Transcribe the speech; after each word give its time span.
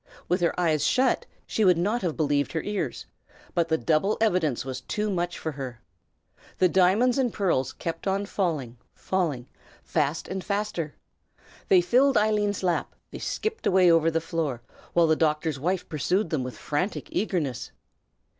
With 0.27 0.41
her 0.41 0.59
eyes 0.59 0.83
shut, 0.83 1.27
she 1.45 1.63
would 1.63 1.77
not 1.77 2.01
have 2.01 2.17
believed 2.17 2.53
her 2.53 2.63
ears; 2.63 3.05
but 3.53 3.67
the 3.67 3.77
double 3.77 4.17
evidence 4.19 4.65
was 4.65 4.81
too 4.81 5.11
much 5.11 5.37
for 5.37 5.51
her. 5.51 5.79
The 6.57 6.67
diamonds 6.67 7.19
and 7.19 7.31
pearls 7.31 7.71
kept 7.73 8.07
on 8.07 8.25
falling, 8.25 8.79
falling, 8.95 9.47
fast 9.83 10.27
and 10.27 10.43
faster. 10.43 10.95
They 11.67 11.81
filled 11.81 12.17
Eileen's 12.17 12.63
lap, 12.63 12.95
they 13.11 13.19
skipped 13.19 13.67
away 13.67 13.91
over 13.91 14.09
the 14.09 14.19
floor, 14.21 14.63
while 14.93 15.05
the 15.05 15.15
doctor's 15.15 15.59
wife 15.59 15.87
pursued 15.87 16.31
them 16.31 16.43
with 16.43 16.57
frantic 16.57 17.07
eagerness. 17.11 17.69